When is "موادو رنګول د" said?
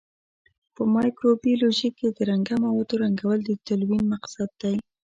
2.63-3.51